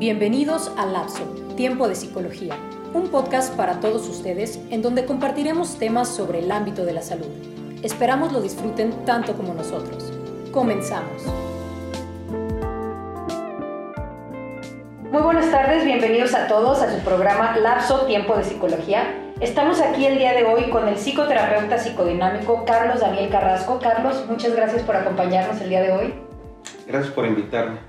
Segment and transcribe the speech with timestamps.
[0.00, 1.24] Bienvenidos a Lapso,
[1.58, 2.56] Tiempo de Psicología,
[2.94, 7.26] un podcast para todos ustedes en donde compartiremos temas sobre el ámbito de la salud.
[7.82, 10.10] Esperamos lo disfruten tanto como nosotros.
[10.52, 11.22] Comenzamos.
[15.12, 19.02] Muy buenas tardes, bienvenidos a todos a su programa Lapso, Tiempo de Psicología.
[19.40, 23.78] Estamos aquí el día de hoy con el psicoterapeuta psicodinámico Carlos Daniel Carrasco.
[23.78, 26.14] Carlos, muchas gracias por acompañarnos el día de hoy.
[26.86, 27.80] Gracias por invitarme.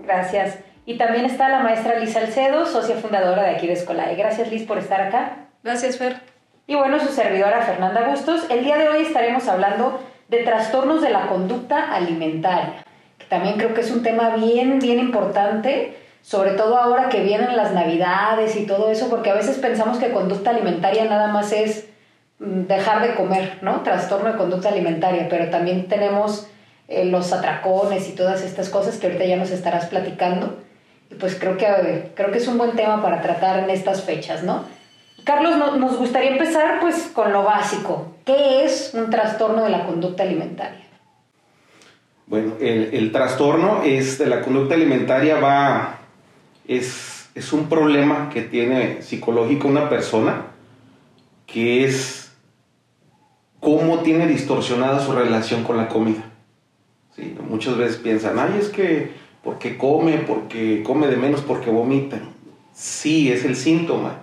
[0.00, 0.71] Gracias.
[0.84, 4.16] Y también está la maestra Liz Alcedo, socia fundadora de aquí de Escolae.
[4.16, 5.46] Gracias Liz por estar acá.
[5.62, 6.16] Gracias Fer.
[6.66, 8.50] Y bueno, su servidora Fernanda Bustos.
[8.50, 12.84] El día de hoy estaremos hablando de trastornos de la conducta alimentaria,
[13.18, 17.56] que también creo que es un tema bien, bien importante, sobre todo ahora que vienen
[17.56, 21.88] las navidades y todo eso, porque a veces pensamos que conducta alimentaria nada más es
[22.40, 23.82] mm, dejar de comer, ¿no?
[23.82, 26.48] Trastorno de conducta alimentaria, pero también tenemos
[26.88, 30.58] eh, los atracones y todas estas cosas que ahorita ya nos estarás platicando
[31.18, 34.64] pues creo que, creo que es un buen tema para tratar en estas fechas, ¿no?
[35.24, 38.16] Carlos, nos gustaría empezar pues con lo básico.
[38.24, 40.82] ¿Qué es un trastorno de la conducta alimentaria?
[42.26, 45.98] Bueno, el, trastorno es de la conducta alimentaria va,
[46.66, 50.46] es, es un problema que tiene psicológico una persona
[51.46, 52.32] que es
[53.60, 56.24] cómo tiene distorsionada su relación con la comida.
[57.14, 57.36] ¿Sí?
[57.46, 59.12] Muchas veces piensan, ay, es que
[59.42, 62.20] porque come, porque come de menos, porque vomita.
[62.74, 64.22] Sí, es el síntoma,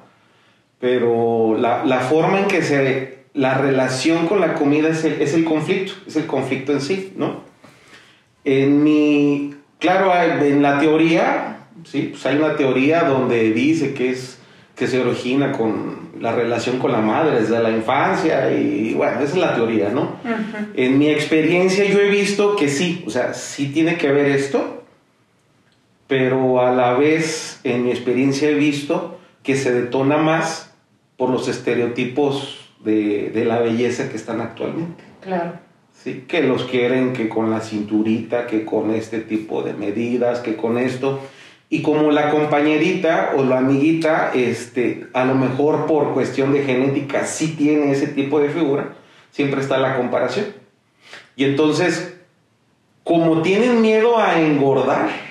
[0.80, 3.20] pero la, forma en que se...
[3.34, 7.14] La relación con la comida es el, es el conflicto, es el conflicto en sí,
[7.16, 7.44] ¿no?
[8.44, 9.54] En mi...
[9.78, 14.40] Claro, en la teoría, sí, pues hay una teoría donde dice que es
[14.80, 19.34] que se origina con la relación con la madre desde la infancia y bueno, esa
[19.34, 20.16] es la teoría, ¿no?
[20.74, 24.79] En mi experiencia yo he visto que sí, o sea, sí tiene que ver esto,
[26.10, 30.74] pero a la vez en mi experiencia he visto que se detona más
[31.18, 35.04] por los estereotipos de, de la belleza que están actualmente.
[35.22, 35.54] Claro.
[35.94, 40.56] Sí, que los quieren que con la cinturita, que con este tipo de medidas, que
[40.56, 41.20] con esto.
[41.70, 47.24] Y como la compañerita o la amiguita, este, a lo mejor por cuestión de genética
[47.26, 48.96] sí tiene ese tipo de figura,
[49.30, 50.48] siempre está la comparación.
[51.36, 52.18] Y entonces,
[53.04, 55.30] como tienen miedo a engordar,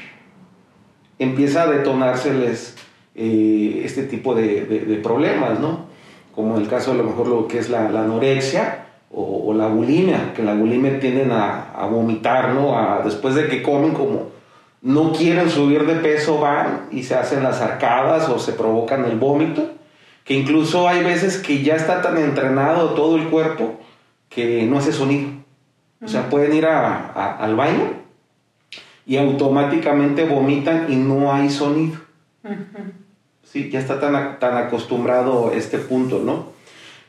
[1.19, 2.77] empieza a detonárseles
[3.15, 5.87] eh, este tipo de, problemas, ¿no?
[6.35, 10.43] Como el caso a lo mejor lo que es la, anorexia o, la bulimia, que
[10.43, 12.79] la bulimia tienden a, vomitar, ¿no?
[12.79, 14.29] A, después de que comen como
[14.81, 19.19] no quieren subir de peso van y se hacen las arcadas o se provocan el
[19.19, 19.73] vómito,
[20.23, 23.75] que incluso hay veces que ya está tan entrenado todo el cuerpo
[24.29, 25.31] que no hace sonido.
[26.01, 28.08] O sea, pueden ir al baño
[29.09, 31.99] y automáticamente vomitan y no hay sonido.
[33.43, 36.53] Sí, ya está tan, tan acostumbrado este punto, ¿no?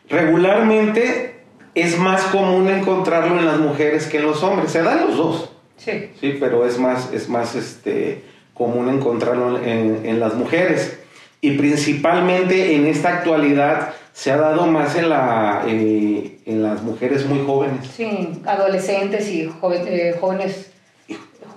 [0.09, 1.41] Regularmente
[1.75, 5.51] es más común encontrarlo en las mujeres que en los hombres, se dan los dos.
[5.75, 6.11] Sí.
[6.19, 8.23] Sí, pero es más, es más este,
[8.53, 10.99] común encontrarlo en, en las mujeres.
[11.41, 17.25] Y principalmente en esta actualidad se ha dado más en, la, eh, en las mujeres
[17.25, 17.88] muy jóvenes.
[17.95, 20.69] Sí, adolescentes y eh, jóvenes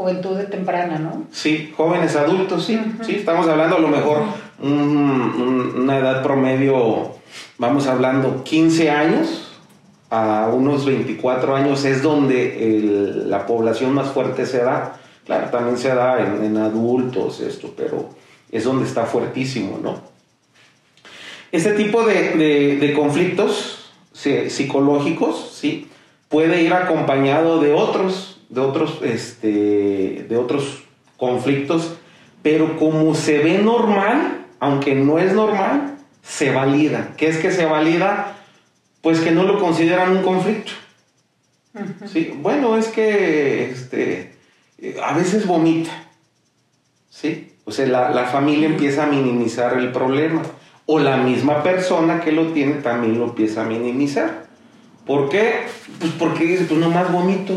[0.02, 1.24] juventud temprana, ¿no?
[1.30, 4.22] Sí, jóvenes adultos, sí, sí, estamos hablando a lo mejor
[4.60, 7.12] una edad promedio,
[7.58, 9.48] vamos hablando 15 años
[10.10, 14.98] a unos 24 años es donde la población más fuerte se da.
[15.24, 18.10] Claro, también se da en, adultos esto, pero
[18.50, 20.00] es donde está fuertísimo, ¿no?
[21.52, 25.88] Este tipo de, de conflictos psicológicos, ¿sí?
[26.28, 30.84] Puede ir acompañado de otros de otros, este, de otros
[31.16, 31.96] conflictos,
[32.42, 37.14] pero como se ve normal, aunque no es normal, se valida.
[37.16, 38.36] ¿Qué es que se valida?
[39.00, 40.72] Pues que no lo consideran un conflicto.
[42.06, 42.34] ¿Sí?
[42.40, 44.34] Bueno, es que este,
[45.02, 45.90] a veces vomita.
[47.08, 47.52] ¿Sí?
[47.64, 50.42] O sea, la, la, familia empieza a minimizar el problema.
[50.84, 54.46] O la misma persona que lo tiene también lo empieza a minimizar.
[55.06, 55.62] ¿Por qué?
[55.98, 57.54] Pues porque dice, pues nomás vomito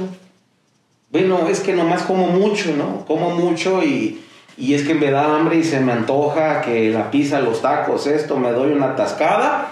[1.12, 3.06] bueno, es que nomás como mucho, ¿no?
[3.06, 4.22] Como mucho y,
[4.58, 8.38] es que me da hambre y se me antoja que la pizza, los tacos, esto,
[8.38, 9.72] me doy una tascada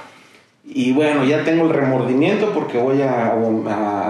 [0.66, 3.34] y bueno, ya tengo el remordimiento porque voy a,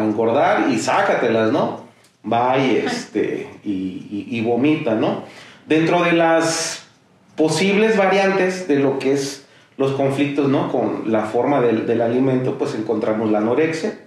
[0.03, 1.83] engordar y sácatelas, ¿no?
[2.31, 5.23] Va y, este, y, vomita, ¿no?
[5.67, 6.85] Dentro de las
[7.35, 9.45] posibles variantes de lo que es
[9.77, 10.71] los conflictos, ¿no?
[10.71, 13.99] Con la forma del, del alimento, pues encontramos la anorexia,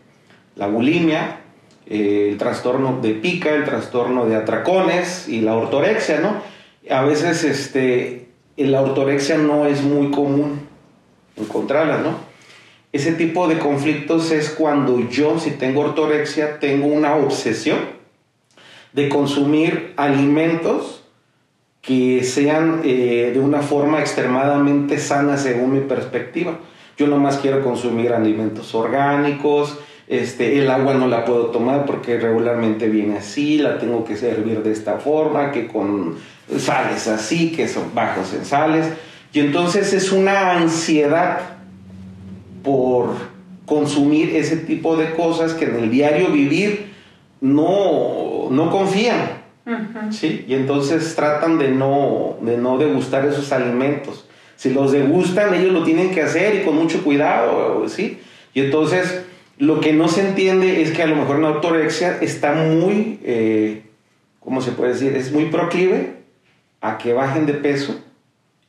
[0.54, 1.40] la bulimia,
[1.86, 6.42] eh, el trastorno de pica, el trastorno de atracones y la ortorexia, ¿no?
[6.90, 10.60] A veces este, la ortorexia no es muy común
[11.36, 12.26] encontrarla, ¿no?
[12.92, 17.78] Ese tipo de conflictos es cuando yo, si tengo ortorexia, tengo una obsesión
[18.92, 21.02] de consumir alimentos
[21.82, 26.58] que sean eh, de una forma extremadamente sana según mi perspectiva.
[26.96, 32.88] Yo nomás quiero consumir alimentos orgánicos, este, el agua no la puedo tomar porque regularmente
[32.88, 36.16] viene así, la tengo que servir de esta forma, que con
[36.58, 38.86] sales así, que son bajos en sales.
[39.32, 41.40] Y entonces es una ansiedad
[42.62, 43.10] por
[43.66, 46.92] consumir ese tipo de cosas que en el diario vivir
[47.40, 49.44] no, no confían.
[50.10, 50.44] ¿sí?
[50.46, 54.24] Y entonces tratan de no, de no degustar esos alimentos.
[54.54, 57.88] Si los degustan, ellos lo tienen que hacer y con mucho cuidado.
[57.88, 58.20] ¿sí?
[58.54, 59.25] Y entonces
[59.58, 63.84] lo que no se entiende es que a lo mejor una autorexia está muy, eh,
[64.40, 65.16] ¿cómo se puede decir?
[65.16, 66.16] Es muy proclive
[66.80, 67.98] a que bajen de peso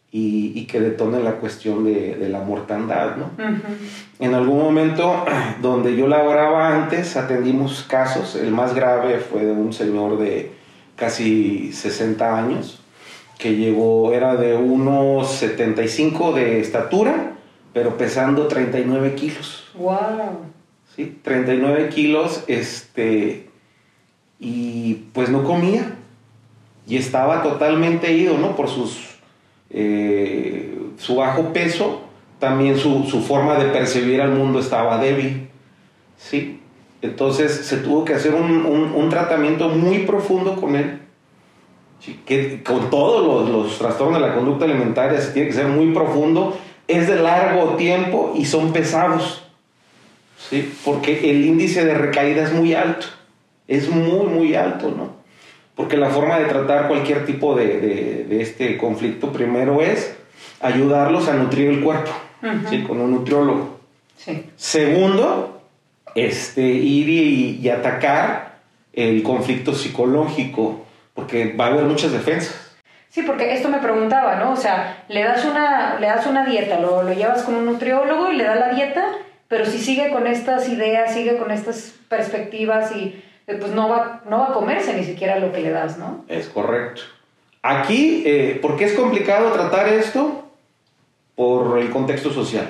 [0.09, 3.31] y, que detonen la cuestión de, la mortandad, ¿no?
[4.19, 5.25] En algún momento
[5.61, 10.51] donde yo laboraba antes, atendimos casos, el más grave fue de un señor de
[10.95, 12.81] casi 60 años,
[13.37, 17.33] que llegó, era de unos 75 de estatura,
[17.73, 19.69] pero pesando 39 kilos.
[19.75, 20.56] ¡Wow!
[20.97, 23.47] Sí, 39 kilos, este,
[24.37, 25.95] y pues no comía,
[26.85, 28.57] y estaba totalmente ido, ¿no?
[28.57, 29.17] Por sus
[29.69, 32.01] eh, su bajo peso,
[32.39, 35.49] también su, forma de percibir al mundo estaba débil.
[36.17, 36.59] ¿sí?
[37.01, 41.01] Entonces se tuvo que hacer un, tratamiento muy profundo con él.
[42.25, 46.57] Que con todos los, trastornos de la conducta alimentaria se tiene que ser muy profundo,
[46.87, 49.46] es de largo tiempo y son pesados.
[50.37, 50.73] ¿Sí?
[50.85, 53.07] Porque el índice de recaída es muy alto.
[53.67, 55.17] Es muy, muy alto, ¿no?
[55.77, 60.17] porque la forma de tratar cualquier tipo de, este conflicto primero es
[60.59, 62.11] ayudarlos a nutrir el cuerpo,
[62.87, 63.79] con un nutriólogo.
[64.55, 65.61] Segundo,
[66.15, 67.09] este, ir
[67.63, 68.57] y, atacar
[68.91, 70.83] el conflicto psicológico,
[71.13, 72.55] porque va a haber muchas defensas.
[73.09, 74.53] Sí, porque esto me preguntaba, ¿no?
[74.53, 78.31] O sea, le das una, le das una dieta, lo, lo llevas con un nutriólogo
[78.31, 79.05] y le da la dieta,
[79.47, 84.23] pero si sigue con estas ideas, sigue con estas perspectivas y eh, pues no va,
[84.29, 86.25] no va a comerse ni siquiera lo que le das, ¿no?
[86.27, 87.03] Es correcto.
[87.61, 90.43] Aquí, eh, ¿por qué es complicado tratar esto?
[91.35, 92.67] Por el contexto social.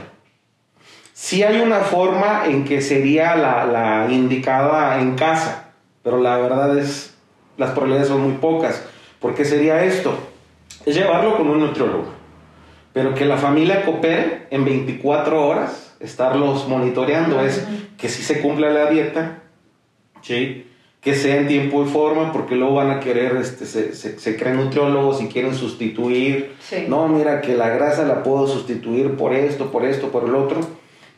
[1.14, 5.72] Sí hay una forma en que sería la, la indicada en casa,
[6.04, 7.16] pero la verdad es,
[7.58, 8.86] las probabilidades son muy pocas.
[9.20, 10.16] ¿Por qué sería esto?
[10.86, 12.06] Es llevarlo con un nutriólogo,
[12.94, 17.66] pero que la familia coopere en 24 horas, estarlos monitoreando, es
[17.98, 19.44] que si se cumple la dieta,
[20.22, 20.66] ¿sí?
[21.02, 24.58] que sea en tiempo y forma, porque luego van a querer, este, se, se, crean
[24.58, 26.56] nutriólogos y quieren sustituir.
[26.90, 30.60] No, mira, que la grasa la puedo sustituir por esto, por esto, por el otro.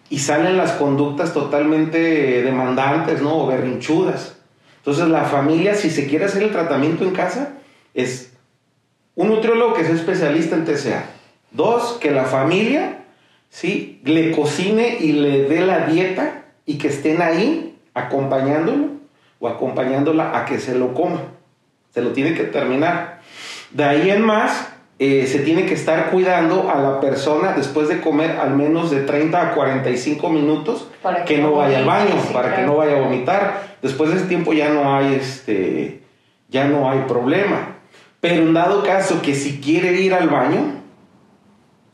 [0.10, 3.44] Y salen las conductas totalmente demandantes, ¿no?
[3.44, 4.38] O berrinchudas.
[4.78, 7.58] Entonces, la familia, si se quiere hacer el tratamiento en casa,
[7.94, 8.34] es
[9.16, 11.06] un nutriólogo que sea especialista en TCA.
[11.52, 12.99] Dos, que la familia,
[13.50, 14.01] ¿sí?
[14.06, 18.90] Le cocine y le dé la dieta y que estén ahí acompañándolo
[19.40, 21.21] o acompañándola a que se lo coma.
[21.92, 23.21] Se lo tiene que terminar.
[23.71, 24.69] De ahí en más,
[25.00, 29.02] eh, se tiene que estar cuidando a la persona después de comer al menos de
[29.02, 33.00] 30 a 45 minutos para que, no vaya al baño, para que no vaya a
[33.00, 33.78] vomitar.
[33.81, 36.02] Después de ese tiempo ya no hay este
[36.50, 37.78] ya no hay problema.
[38.19, 40.79] Pero en dado caso que si quiere ir al baño,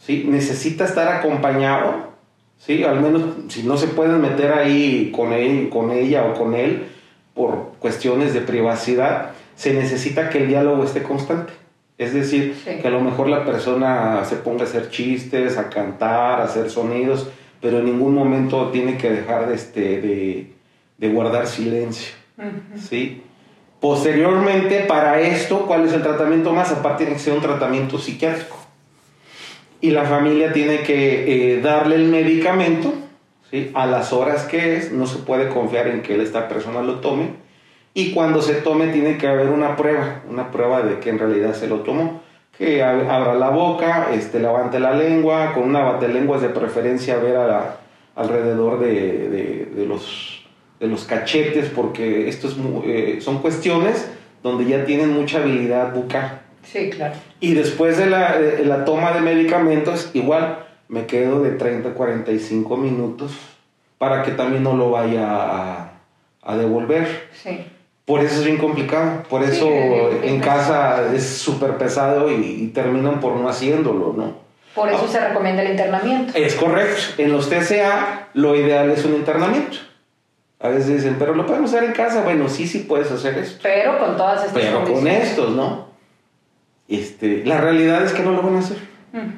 [0.06, 0.26] ¿sí?
[0.28, 2.12] necesita estar acompañado,
[2.58, 2.84] ¿sí?
[2.84, 6.88] al menos si no se pueden meter ahí con él, con ella o con él,
[7.34, 11.54] por cuestiones de privacidad, se necesita que el diálogo esté constante.
[11.98, 16.42] Es decir, que a lo mejor la persona se ponga a hacer chistes, a cantar,
[16.42, 17.30] a hacer sonidos,
[17.62, 20.52] pero en ningún momento tiene que dejar de, este,
[20.98, 22.14] de, guardar silencio.
[22.76, 23.22] ¿sí?
[23.80, 26.72] Posteriormente, para esto, ¿cuál es el tratamiento más?
[26.72, 28.65] Aparte tiene que ser un tratamiento psiquiátrico.
[29.82, 32.94] Y la familia tiene que eh, darle el medicamento
[33.74, 37.46] a las horas que es, no se puede confiar en que esta persona lo tome.
[37.94, 41.54] Y cuando se tome tiene que haber una prueba, una prueba de que en realidad
[41.54, 42.22] se lo tomó.
[42.58, 47.38] Que abra la boca, este, levante la lengua, con una batelenguas de preferencia ver
[48.16, 52.56] alrededor de, los, cachetes, porque esto es,
[52.86, 54.10] eh, son cuestiones
[54.42, 56.45] donde ya tienen mucha habilidad bucal.
[56.66, 57.16] Sí, claro.
[57.40, 61.94] Y después de la, de la toma de medicamentos, igual, me quedo de 30 a
[61.94, 63.32] 45 minutos
[63.98, 65.92] para que también no lo vaya
[66.44, 67.30] a, devolver.
[68.06, 73.36] Por eso es bien complicado, por eso en casa es súper pesado y, terminan por
[73.36, 74.46] no haciéndolo, ¿no?
[74.76, 76.34] Por eso se recomienda el internamiento.
[76.36, 77.02] Es correcto.
[77.18, 79.78] En los TCA lo ideal es un internamiento.
[80.60, 82.24] A veces dicen, pero lo podemos hacer en casa.
[82.24, 83.60] Bueno, sí, sí puedes hacer esto.
[83.64, 85.85] Pero con todas estas Pero con estos, ¿no?
[86.88, 88.78] Este, la realidad es que no lo van a hacer.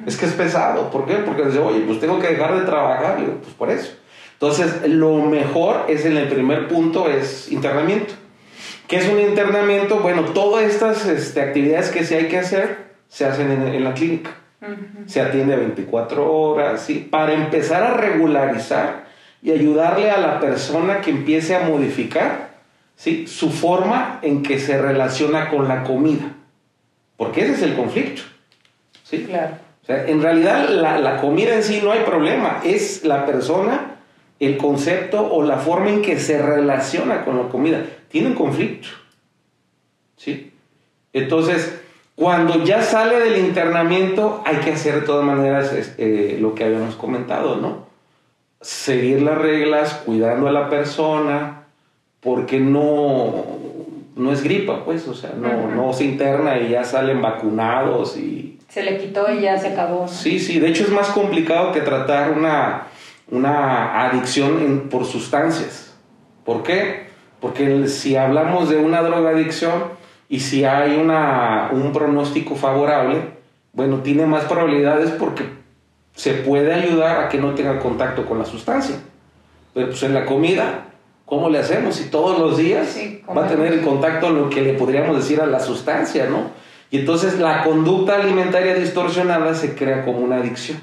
[0.06, 0.90] Es que es pesado.
[0.90, 1.14] ¿Por qué?
[1.16, 3.16] Porque dice, oye, pues tengo que dejar de trabajar.
[3.16, 3.92] pues por eso.
[4.32, 8.14] Entonces, lo mejor es en el primer punto es internamiento.
[8.88, 10.00] ¿Qué es un internamiento?
[10.00, 14.30] Bueno, todas estas este, actividades que sí hay que hacer se hacen en, la clínica.
[15.06, 17.06] Se atiende 24 horas, ¿sí?
[17.10, 19.06] Para empezar a regularizar
[19.42, 22.50] y ayudarle a la persona que empiece a modificar
[22.96, 23.26] ¿sí?
[23.26, 26.34] su forma en que se relaciona con la comida.
[27.18, 28.22] Porque ese es el conflicto.
[29.02, 29.24] ¿sí?
[29.24, 29.56] Claro.
[29.82, 33.96] O sea, en realidad la, la comida en sí no hay problema, es la persona,
[34.40, 37.84] el concepto o la forma en que se relaciona con la comida.
[38.08, 38.88] Tiene un conflicto.
[40.16, 40.52] ¿sí?
[41.12, 41.80] Entonces,
[42.14, 46.96] cuando ya sale del internamiento, hay que hacer de todas maneras eh, lo que habíamos
[46.96, 47.86] comentado, ¿no?
[48.60, 51.66] Seguir las reglas, cuidando a la persona,
[52.20, 53.44] porque no,
[54.18, 58.58] no es gripa, pues, o sea, no, no se interna y ya salen vacunados y...
[58.68, 60.06] Se le quitó y ya se acabó.
[60.08, 62.88] Sí, sí, de hecho es más complicado que tratar una,
[63.30, 65.96] una adicción por sustancias.
[66.44, 67.08] ¿Por qué?
[67.40, 69.98] Porque si hablamos de una drogadicción,
[70.28, 73.30] y si hay una, un pronóstico favorable,
[73.72, 75.44] bueno, tiene más probabilidades porque
[76.14, 78.96] se puede ayudar a que no tenga contacto con la sustancia.
[79.72, 80.84] Pero pues en la comida,
[81.28, 81.96] ¿cómo le hacemos?
[81.96, 82.98] Si todos los días
[83.36, 86.50] va a tener el contacto lo que le podríamos decir a la sustancia, ¿no?
[86.90, 90.78] Y entonces la conducta alimentaria distorsionada se crea como una adicción.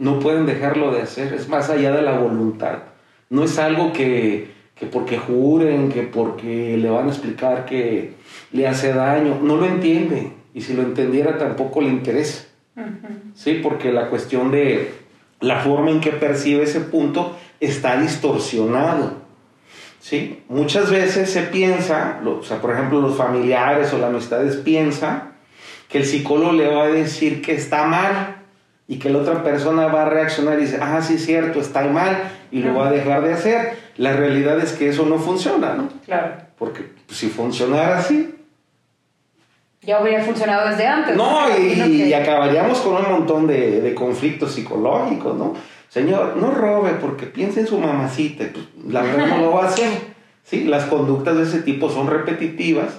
[0.00, 2.78] No pueden dejarlo de hacer, es más allá de la voluntad.
[3.30, 8.14] No es algo que, que porque juren, que porque le van a explicar que
[8.50, 12.46] le hace daño, no lo entiende y si lo entendiera tampoco le interesa.
[13.34, 15.05] Sí, porque la cuestión de
[15.40, 19.26] la forma en que percibe ese punto está distorsionado.
[20.00, 20.44] ¿Sí?
[20.48, 25.34] Muchas veces se piensa, o sea, por ejemplo, los familiares o las amistades piensan
[25.88, 28.36] que el psicólogo le va a decir que está mal
[28.86, 31.82] y que la otra persona va a reaccionar y dice, ah, sí, es cierto, está
[31.88, 33.78] mal y lo va a dejar de hacer.
[33.96, 35.88] La realidad es que eso no funciona, ¿no?
[36.04, 36.34] Claro.
[36.56, 38.35] Porque si funcionara así...
[39.86, 41.16] Ya hubiera funcionado desde antes.
[41.16, 45.54] No, y, acabaríamos con un montón de, conflictos psicológicos, ¿no?
[45.88, 48.46] Señor, no robe porque piensa en su mamacita.
[48.52, 49.88] Pues, la verdad no lo va a hacer.
[50.42, 50.64] ¿sí?
[50.64, 52.98] Las conductas de ese tipo son repetitivas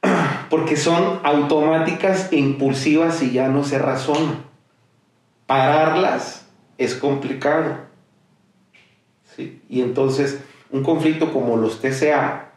[0.50, 4.44] porque son automáticas e impulsivas y ya no se razona.
[5.46, 6.46] Pararlas
[6.78, 7.88] es complicado.
[9.68, 10.40] Y entonces,
[10.70, 12.47] un conflicto como los TCA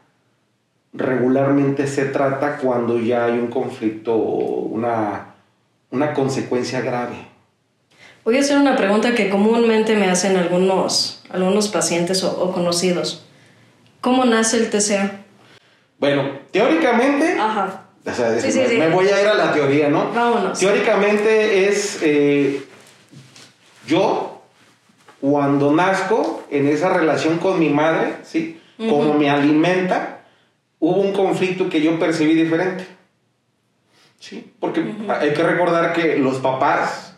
[0.94, 5.34] regularmente se trata cuando ya hay un conflicto, una,
[5.90, 7.32] una consecuencia grave.
[8.24, 13.26] Voy a hacer una pregunta que comúnmente me hacen algunos, algunos pacientes o, conocidos.
[14.00, 15.22] ¿Cómo nace el TCA?
[15.98, 17.86] Bueno, teóricamente, Ajá.
[18.06, 20.12] me, voy a ir a la teoría, ¿no?
[20.14, 20.60] Vámonos.
[20.60, 22.64] Teóricamente es eh,
[23.88, 24.42] yo
[25.20, 28.60] cuando nazco en esa relación con mi madre, ¿sí?
[28.78, 30.21] Como me alimenta,
[30.82, 32.86] hubo un conflicto que yo percibí diferente.
[34.20, 34.52] ¿Sí?
[34.60, 37.16] Porque hay que recordar que los papás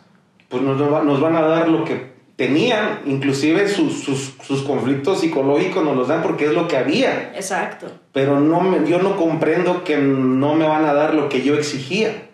[0.48, 5.84] pues nos, nos, van a dar lo que tenían, inclusive sus, sus, sus, conflictos psicológicos
[5.84, 7.32] nos los dan porque es lo que había.
[7.34, 7.88] Exacto.
[8.12, 11.54] Pero no me, yo no comprendo que no me van a dar lo que yo
[11.54, 12.28] exigía.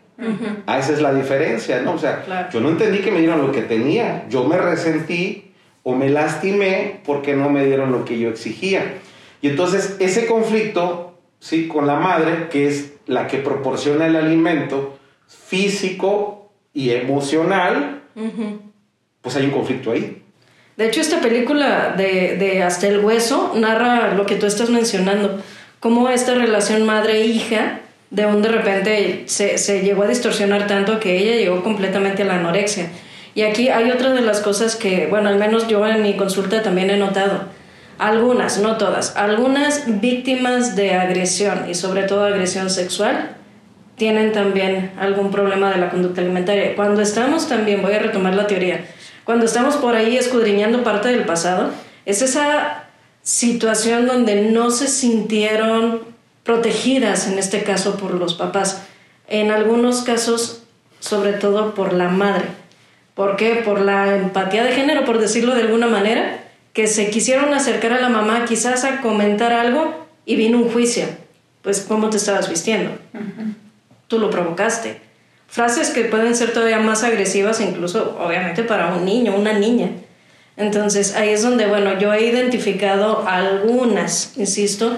[0.67, 1.95] Ah, esa es la diferencia, ¿no?
[1.95, 4.27] O sea, yo no entendí que me dieron lo que tenía.
[4.29, 8.99] Yo me resentí o me lastimé porque no me dieron lo que yo exigía.
[9.41, 11.10] Y entonces ese conflicto,
[11.41, 11.67] ¿sí?
[11.67, 18.03] Con la madre, que es la que proporciona el alimento físico y emocional,
[19.21, 20.23] pues hay un conflicto ahí.
[20.77, 25.43] De hecho, esta película de, de, Hasta el Hueso narra lo que tú estás mencionando,
[25.81, 27.81] cómo esta relación madre-hija,
[28.11, 32.27] de un de repente se, se llegó a distorsionar tanto que ella llegó completamente a
[32.27, 32.91] la anorexia.
[33.35, 36.63] Y aquí hay otra de las cosas que, bueno, al menos yo en mi consulta
[36.63, 37.45] también he notado.
[38.01, 43.37] Algunas, no todas, algunas víctimas de agresión y sobre todo agresión sexual
[43.97, 46.75] tienen también algún problema de la conducta alimentaria.
[46.75, 48.87] Cuando estamos también, voy a retomar la teoría,
[49.25, 51.71] cuando estamos por ahí escudriñando parte del pasado,
[52.07, 52.85] es esa
[53.23, 56.03] situación donde no se sintieron
[56.43, 58.83] protegidas, en este caso por los papás,
[59.29, 60.63] en algunos casos
[61.01, 62.47] sobre todo por la madre
[63.21, 63.57] ¿Por qué?
[63.57, 68.01] Por la empatía de género, por decirlo de alguna manera, que se quisieron acercar a
[68.01, 71.05] la mamá quizás a comentar algo y vino un juicio.
[71.63, 72.93] Pues, ¿cómo te estabas vistiendo?
[74.09, 75.01] Tú lo provocaste.
[75.49, 79.91] Frases que pueden ser todavía más agresivas, incluso, obviamente, para un niño, una niña.
[80.57, 84.97] Entonces, ahí es donde, bueno, yo he identificado algunas, insisto,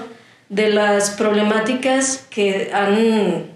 [0.49, 3.47] de las problemáticas que han,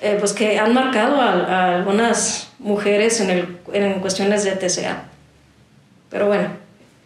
[0.00, 5.04] eh, pues que han marcado a, algunas mujeres en, el, en cuestiones de TCA.
[6.10, 6.50] Pero bueno,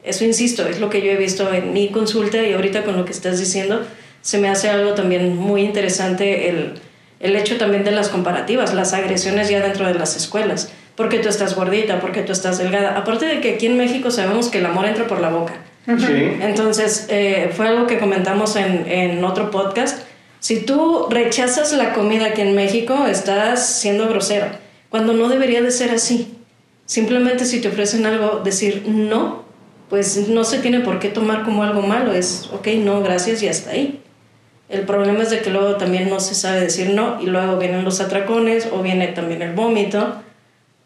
[0.04, 3.04] eso insisto, es lo que yo he visto en mi consulta y ahorita con lo
[3.04, 3.82] que estás diciendo,
[4.20, 6.74] se me hace algo también muy interesante el,
[7.20, 10.70] el hecho también de las comparativas, las agresiones ya dentro de las escuelas.
[10.94, 12.96] Porque tú estás gordita, porque tú estás delgada.
[12.96, 15.54] Aparte de que aquí en México sabemos que el amor entra por la boca.
[15.86, 16.36] Sí.
[16.40, 20.02] Entonces, eh, fue algo que comentamos en, en otro podcast.
[20.38, 24.46] Si tú rechazas la comida aquí en México, estás siendo grosero,
[24.88, 26.36] cuando no debería de ser así.
[26.86, 29.43] Simplemente si te ofrecen algo, decir no,
[29.88, 33.48] pues no se tiene por qué tomar como algo malo, es ok, no, gracias y
[33.48, 34.00] hasta ahí.
[34.68, 37.84] El problema es de que luego también no se sabe decir no y luego vienen
[37.84, 40.16] los atracones o viene también el vómito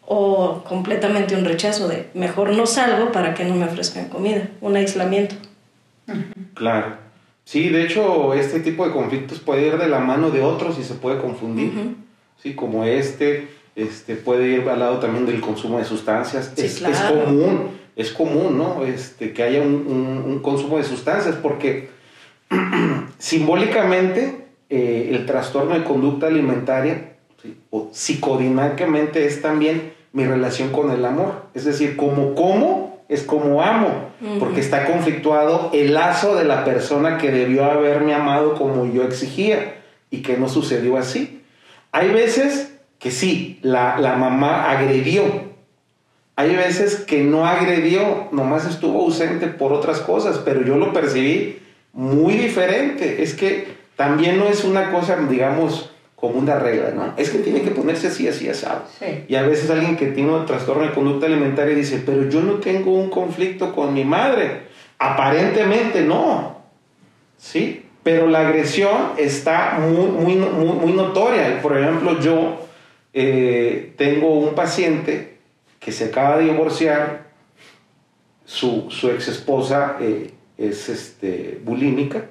[0.05, 4.75] o completamente un rechazo de mejor no salgo para que no me ofrezcan comida, un
[4.75, 5.35] aislamiento.
[6.55, 6.97] Claro.
[7.45, 10.83] Sí, de hecho, este tipo de conflictos puede ir de la mano de otros y
[10.83, 11.95] se puede confundir.
[12.41, 16.53] Sí, como este, este puede ir al lado también del consumo de sustancias.
[16.57, 18.85] es, es, común, es común, ¿no?
[18.85, 21.89] Este, que haya un, un consumo de sustancias porque
[23.17, 27.15] simbólicamente, eh, el trastorno de conducta alimentaria,
[27.69, 31.43] o psicodinámicamente, es también mi relación con el amor.
[31.53, 37.17] Es decir, como como es como amo, porque está conflictuado el lazo de la persona
[37.17, 41.41] que debió haberme amado como yo exigía y que no sucedió así.
[41.91, 45.48] Hay veces que sí, la, la mamá agredió.
[46.39, 51.59] Hay veces que no agredió, nomás estuvo ausente por otras cosas, pero yo lo percibí
[51.91, 53.21] muy diferente.
[53.21, 57.13] Es que también no es una cosa, digamos, como una regla, ¿no?
[57.17, 58.83] Es que tiene que ponerse así, así, asado.
[59.27, 62.53] Y a veces alguien que tiene un trastorno de conducta alimentaria dice, pero yo no
[62.53, 64.61] tengo un conflicto con mi madre.
[64.97, 66.61] Aparentemente no.
[67.37, 67.85] ¿Sí?
[68.01, 71.61] Pero la agresión está muy, muy, muy, notoria.
[71.61, 72.65] Por ejemplo, yo
[73.13, 75.38] eh, tengo un paciente
[75.79, 77.29] que se acaba de divorciar,
[78.45, 82.25] su, su ex esposa eh, es este, bulímica.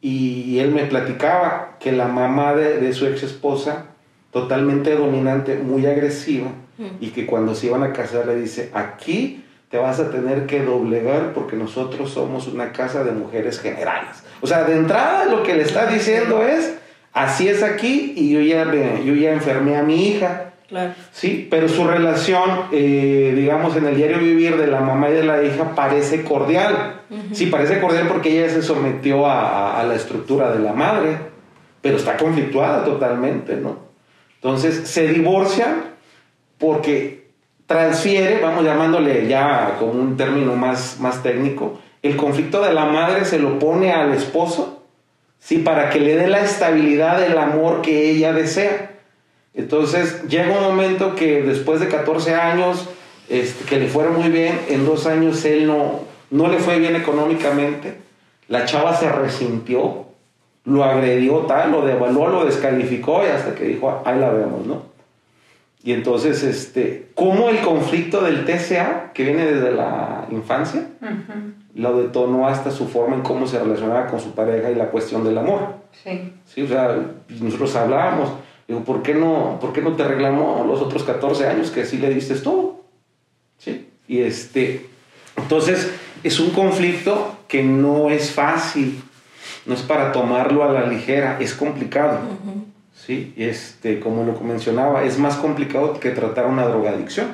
[0.00, 3.86] Y él me platicaba que la mamá de, su ex esposa,
[4.30, 6.86] totalmente dominante, muy agresiva, mm.
[7.00, 10.62] y que cuando se iban a casar le dice, aquí te vas a tener que
[10.62, 14.22] doblegar porque nosotros somos una casa de mujeres generales.
[14.40, 16.74] O sea, de entrada lo que le está diciendo es,
[17.12, 18.64] así es aquí y yo ya,
[19.02, 20.47] yo ya enfermé a mi hija
[21.12, 25.24] Sí, pero su relación, eh, digamos, en el diario vivir de la mamá y de
[25.24, 27.00] la hija parece cordial.
[27.32, 31.16] Sí, parece cordial porque ella se sometió a, la estructura de la madre,
[31.80, 33.78] pero está conflictuada totalmente, ¿no?
[34.34, 35.84] Entonces se divorcian
[36.58, 37.28] porque
[37.66, 43.24] transfiere, vamos llamándole ya como un término más, más técnico, el conflicto de la madre
[43.24, 44.82] se lo pone al esposo,
[45.38, 48.97] sí, para que le dé la estabilidad del amor que ella desea.
[49.58, 52.88] Entonces llega un momento que después de 14 años,
[53.28, 56.94] este, que le fuera muy bien, en dos años él no, no le fue bien
[56.94, 57.96] económicamente,
[58.46, 60.06] la chava se resintió,
[60.64, 64.82] lo agredió tal, lo devaluó, lo descalificó y hasta que dijo, ahí la vemos, ¿no?
[65.82, 70.86] Y entonces, este, ¿cómo el conflicto del TCA, que viene desde la infancia,
[71.74, 75.24] lo detonó hasta su forma en cómo se relacionaba con su pareja y la cuestión
[75.24, 75.74] del amor?
[76.04, 76.32] Sí.
[76.44, 76.96] Sí, o sea,
[77.40, 78.30] nosotros hablábamos,
[78.68, 81.96] Digo, ¿por qué no, por qué no te reclamó los otros 14 años que así
[81.96, 82.82] le diste todo?
[83.56, 83.88] ¿Sí?
[84.06, 84.86] Y este,
[85.36, 85.90] entonces
[86.22, 89.02] es un conflicto que no es fácil,
[89.64, 92.20] no es para tomarlo a la ligera, es complicado.
[92.94, 93.32] ¿Sí?
[93.38, 97.28] Este, como lo mencionaba, es más complicado que tratar una drogadicción.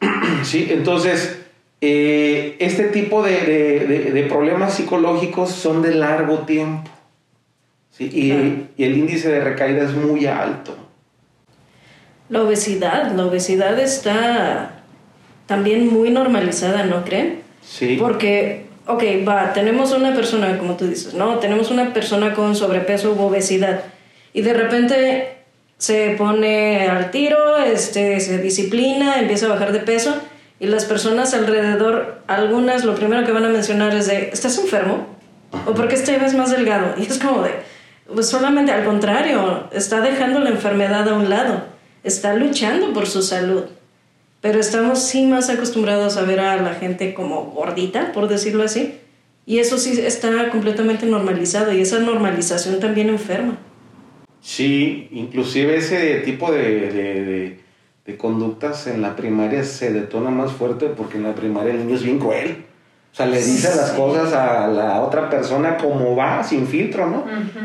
[0.42, 0.68] ¿Sí?
[0.70, 1.38] Entonces,
[1.82, 6.91] eh, este tipo de problemas psicológicos son de largo tiempo
[7.98, 10.76] y, el índice de recaída es muy alto.
[12.28, 14.82] La obesidad, la obesidad está
[15.46, 17.42] también muy normalizada, ¿no creen?
[17.62, 17.96] Sí.
[18.00, 21.38] Porque, ok, va, tenemos una persona, como tú dices, ¿no?
[21.38, 23.84] Tenemos una persona con sobrepeso u obesidad
[24.32, 25.36] y de repente
[25.76, 30.14] se pone al tiro, este, se disciplina, empieza a bajar de peso
[30.58, 35.06] y las personas alrededor, algunas lo primero que van a mencionar es de, ¿estás enfermo?
[35.66, 36.94] ¿O por qué ves más delgado?
[36.96, 37.50] Y es como de,
[38.14, 41.64] pues solamente al contrario, está dejando la enfermedad a un lado,
[42.04, 43.64] está luchando por su salud.
[44.40, 48.98] Pero estamos sí más acostumbrados a ver a la gente como gordita, por decirlo así,
[49.44, 53.58] Y eso sí está completamente normalizado y esa normalización también enferma.
[54.40, 57.58] Sí, inclusive ese tipo de,
[58.04, 61.96] de, conductas en la primaria se detona más fuerte porque en la primaria el niño
[61.96, 62.64] es bien cruel.
[63.12, 67.24] O sea, le dice las cosas a la otra persona como va, sin filtro, ¿no?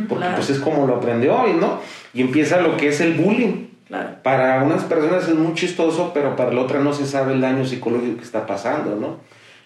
[0.10, 1.79] Porque pues es como lo aprendió, ¿no?
[2.13, 3.67] Y empieza lo que es el bullying.
[4.23, 7.65] Para unas personas es muy chistoso, pero para la otra no se sabe el daño
[7.65, 9.17] psicológico que está pasando, ¿no?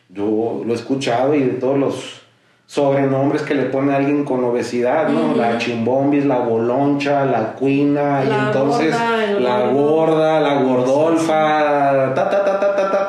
[0.10, 2.22] Yo lo he escuchado y de todos los
[2.68, 5.36] sobrenombres que le pone a alguien con obesidad, ¿no?
[5.36, 8.96] La chimbombis, la boloncha, la cuina, y entonces
[9.40, 13.01] la gorda, la gordolfa, ta, ta, ta, ta, ta, ta.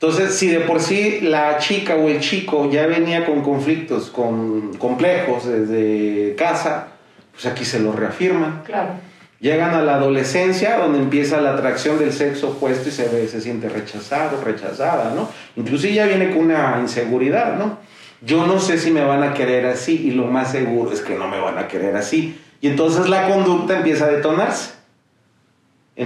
[0.00, 4.74] Entonces, si de por sí la chica o el chico ya venía con conflictos, con
[4.76, 6.88] complejos desde casa,
[7.32, 8.62] pues aquí se lo reafirman.
[8.64, 8.90] Claro.
[9.40, 13.40] Llegan a la adolescencia, donde empieza la atracción del sexo opuesto y se, ve, se
[13.40, 15.30] siente rechazado, rechazada, ¿no?
[15.56, 17.78] Inclusive ya viene con una inseguridad, ¿no?
[18.20, 21.14] Yo no sé si me van a querer así y lo más seguro es que
[21.14, 22.38] no me van a querer así.
[22.60, 24.72] Y entonces la conducta empieza a detonarse.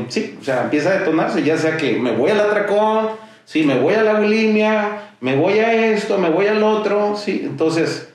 [0.09, 3.11] Sí, o sea, empieza a detonarse, ya sea que me voy al atracón,
[3.51, 7.43] sí, me voy a la bulimia, me voy a esto, me voy al otro, sí.
[7.45, 8.11] Entonces,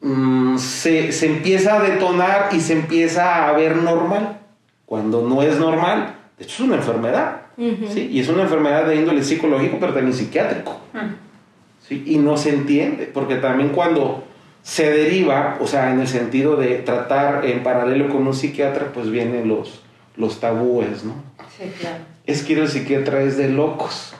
[0.00, 4.40] Mm, se, se, empieza a detonar y se empieza a ver normal,
[4.84, 6.14] cuando no es normal.
[6.38, 7.40] De hecho, es una enfermedad.
[7.92, 8.10] ¿sí?
[8.12, 10.78] Y es una enfermedad de índole psicológico, pero también psiquiátrico.
[11.88, 12.02] ¿sí?
[12.06, 14.24] Y no se entiende, porque también cuando
[14.62, 19.10] se deriva, o sea, en el sentido de tratar en paralelo con un psiquiatra, pues
[19.10, 19.82] vienen los,
[20.16, 21.14] los tabúes, ¿no?
[21.56, 22.04] Sí, claro.
[22.26, 24.14] Es que ir al psiquiatra es de locos.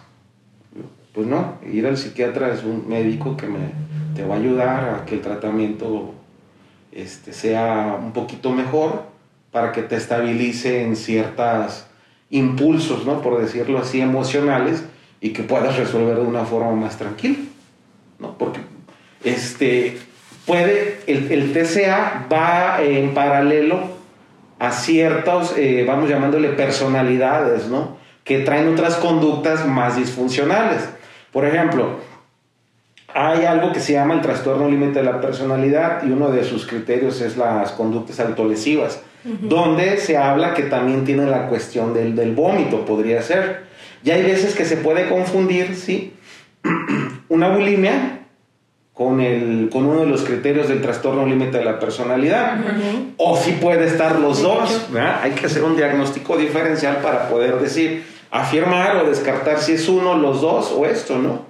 [1.16, 3.70] Pues no, ir al psiquiatra es un médico que me
[4.14, 6.12] te va a ayudar a que el tratamiento
[6.92, 9.04] este, sea un poquito mejor
[9.50, 11.86] para que te estabilice en ciertos
[12.28, 13.22] impulsos, ¿no?
[13.22, 14.84] por decirlo así, emocionales
[15.22, 17.38] y que puedas resolver de una forma más tranquila.
[18.18, 18.36] ¿no?
[18.36, 18.60] Porque
[19.24, 19.96] este,
[20.44, 23.80] puede, el, TCA va en paralelo
[24.58, 27.96] a ciertos, eh, vamos llamándole personalidades, ¿no?
[28.22, 30.95] que traen otras conductas más disfuncionales.
[31.36, 31.98] Por ejemplo,
[33.12, 36.66] hay algo que se llama el trastorno límite de la personalidad y uno de sus
[36.66, 42.34] criterios es las conductas autolesivas, donde se habla que también tiene la cuestión del, del
[42.34, 43.64] vómito, podría ser.
[44.02, 46.14] Y hay veces que se puede confundir, ¿sí?
[47.28, 48.20] Una bulimia
[48.94, 52.56] con, el, con uno de los criterios del trastorno límite de la personalidad.
[53.18, 54.88] O si puede estar los dos.
[55.22, 60.14] Hay que hacer un diagnóstico diferencial para poder decir, afirmar o descartar si es uno,
[60.16, 61.46] los dos o esto, ¿no?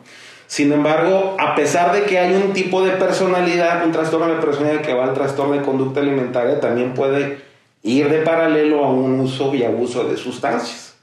[0.46, 4.82] Sin embargo, a pesar de que hay un tipo de personalidad, un trastorno de personalidad
[4.82, 7.38] que va al trastorno de conducta alimentaria, también puede
[7.82, 10.96] ir de paralelo a un uso y abuso de sustancias.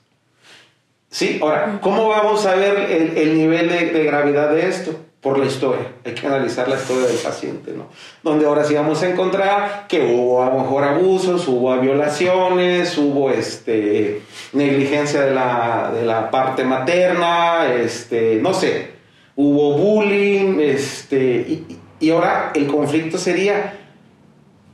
[1.09, 4.95] Sí, ahora, ¿cómo vamos a ver el, nivel de, gravedad de esto?
[5.23, 5.87] Por la historia.
[6.05, 7.87] Hay que analizar la historia del paciente, ¿no?
[8.21, 13.31] Donde ahora sí vamos a encontrar que hubo a lo mejor abusos, hubo violaciones, hubo
[13.31, 18.91] este, negligencia de la, de la parte materna, este, no sé,
[19.35, 21.65] hubo bullying, este,
[21.99, 23.79] y, ahora el conflicto sería,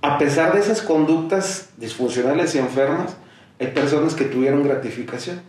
[0.02, 3.16] a pesar de esas conductas disfuncionales y enfermas,
[3.60, 5.42] hay personas que tuvieron gratificación.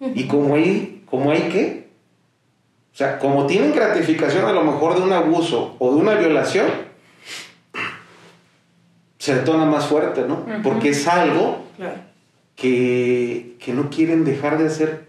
[0.00, 1.81] Y como hay, como hay qué?
[2.92, 6.66] O sea, como tienen gratificación a lo mejor de un abuso o de una violación,
[9.18, 10.44] se detona más fuerte, ¿no?
[10.62, 11.64] Porque es algo
[12.56, 15.06] que, que no quieren dejar de hacer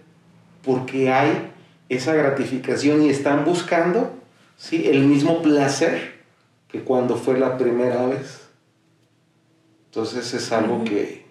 [0.64, 1.52] porque hay
[1.90, 4.14] esa gratificación y están buscando
[4.58, 4.88] ¿sí?
[4.88, 6.14] el mismo placer
[6.70, 8.48] que cuando fue la primera vez.
[9.86, 11.23] Entonces es algo que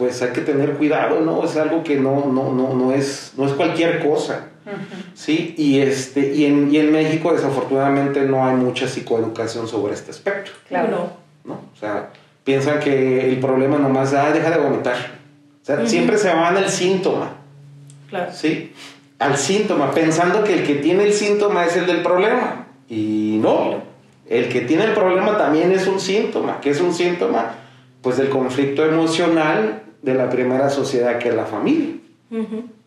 [0.00, 1.44] pues hay que tener cuidado, ¿no?
[1.44, 4.46] Es algo que no, no, no, no, es, no es cualquier cosa.
[5.12, 5.54] ¿sí?
[5.58, 10.52] Y, este, y, en, y en México desafortunadamente no hay mucha psicoeducación sobre este aspecto.
[10.68, 11.10] Claro.
[11.44, 11.52] ¿no?
[11.52, 12.08] O sea,
[12.44, 14.96] piensan que el problema nomás, ah, deja de vomitar.
[15.60, 17.32] O sea, siempre se van al síntoma.
[18.08, 18.32] Claro.
[18.32, 18.72] ¿Sí?
[19.18, 22.68] al síntoma, pensando que el que tiene el síntoma es el del problema.
[22.88, 23.82] Y no,
[24.26, 26.58] el que tiene el problema también es un síntoma.
[26.62, 27.56] que es un síntoma?
[28.00, 31.96] Pues del conflicto emocional de la primera sociedad que es la familia.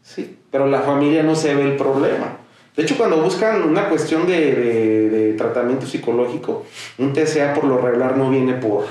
[0.02, 2.38] Sí, pero la familia no se ve el problema.
[2.76, 6.66] De hecho, cuando buscan una cuestión de, tratamiento psicológico,
[6.98, 8.86] un TCA por lo regular no viene por,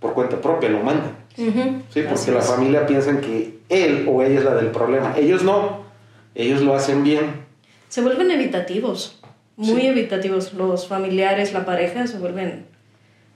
[0.00, 1.12] por cuenta propia, lo mandan.
[1.36, 5.14] Sí, porque la familia piensa que él o ella es la del problema.
[5.16, 5.88] Ellos no
[6.38, 7.46] ellos lo hacen bien.
[7.88, 9.20] Se vuelven evitativos,
[9.56, 10.54] muy evitativos.
[10.54, 12.66] Los familiares, la pareja se vuelven,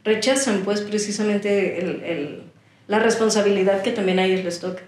[0.05, 2.45] rechazan pues precisamente el,
[2.87, 4.83] la responsabilidad que también a ellos les toca.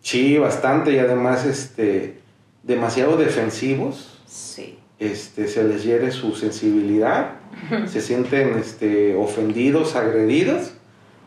[0.00, 2.18] Sí, bastante y además este,
[2.62, 4.12] demasiado defensivos.
[4.26, 4.78] Sí.
[4.98, 7.32] este, se les hiere su sensibilidad,
[7.86, 10.72] se sienten este, ofendidos, agredidos,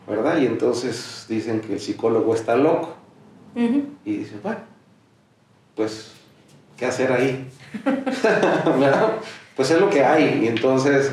[0.08, 0.38] ¿verdad?
[0.38, 2.96] Y entonces dicen que el psicólogo está loco.
[4.04, 4.60] Y dicen, bueno,
[5.74, 6.12] pues,
[6.76, 7.48] ¿qué hacer ahí?
[9.56, 10.44] Pues es lo que hay.
[10.44, 11.10] Y entonces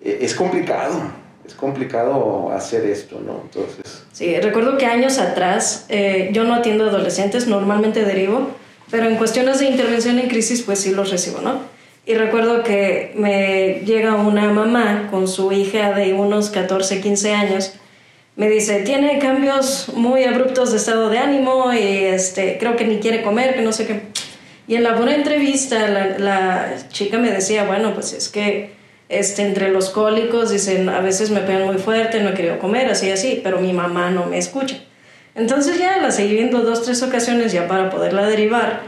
[0.00, 1.00] eh, es complicado,
[1.44, 3.40] es complicado hacer esto, ¿no?
[3.42, 3.97] Entonces...
[4.18, 8.50] Sí, recuerdo que años atrás, eh, yo no atiendo adolescentes, normalmente derivo,
[8.90, 11.60] pero en cuestiones de intervención en crisis, pues sí los recibo, ¿no?
[12.04, 17.74] Y recuerdo que me llega una mamá con su hija de unos 14, 15 años,
[18.34, 22.98] me dice, tiene cambios muy abruptos de estado de ánimo y este, creo que ni
[22.98, 24.00] quiere comer, que no sé qué.
[24.66, 28.77] Y en la buena entrevista la, la chica me decía, bueno, pues es que
[29.08, 32.88] este, entre los cólicos, dicen, a veces me pegan muy fuerte, no he querido comer,
[32.90, 34.76] así, así, pero mi mamá no me escucha.
[35.34, 38.80] Entonces ya la seguí viendo dos, tres ocasiones ya para poderla derivar.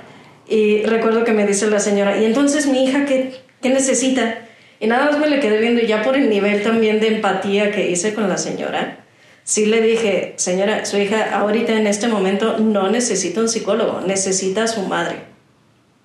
[0.48, 4.46] Y recuerdo que me dice la señora, ¿y entonces mi hija qué, qué necesita?
[4.80, 7.70] Y nada más me le quedé viendo y ya por el nivel también de empatía
[7.70, 9.04] que hice con la señora,
[9.44, 14.64] sí le dije, señora, su hija ahorita en este momento no necesita un psicólogo, necesita
[14.64, 15.16] a su madre.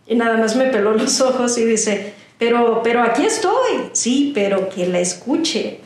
[0.08, 4.70] Y nada más me peló los ojos y dice, pero, pero aquí estoy, sí, pero
[4.70, 5.80] que la escuche.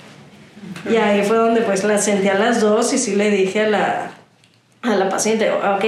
[0.90, 3.70] Y ahí fue donde pues la senté a las dos y sí le dije a
[3.70, 4.12] la,
[4.82, 5.84] a la paciente, ok,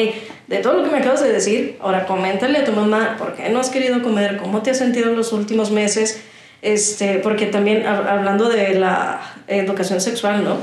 [0.47, 3.49] de todo lo que me acabas de decir, ahora coméntale a tu mamá por qué
[3.49, 6.21] no has querido comer, cómo te has sentido en los últimos meses,
[6.61, 10.57] este, porque también hablando de la educación sexual, ¿no?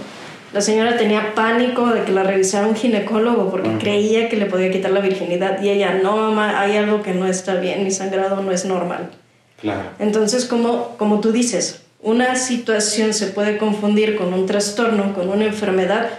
[0.53, 4.71] La señora tenía pánico de que la revisara un ginecólogo porque creía que le podía
[4.71, 8.41] quitar la virginidad y ella, no mamá, hay algo que no está bien, mi sangrado
[8.43, 9.11] no es normal.
[9.61, 9.91] Claro.
[9.99, 15.47] Entonces, como, como tú dices, una situación se puede confundir con un trastorno, con una
[15.47, 16.11] enfermedad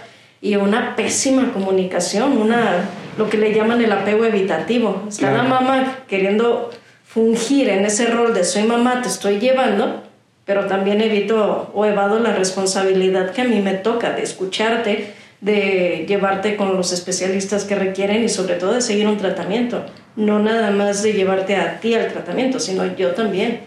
[0.42, 5.04] y una pésima comunicación, una, lo que le llaman el apego evitativo.
[5.08, 6.70] Está la mamá queriendo
[7.06, 10.02] fungir en ese rol de soy mamá, te estoy llevando,
[10.44, 16.04] pero también evito o evado la responsabilidad que a mí me toca de escucharte, de
[16.06, 19.84] llevarte con los especialistas que requieren y sobre todo de seguir un tratamiento.
[20.16, 23.60] No nada más de llevarte a ti al tratamiento, sino yo también.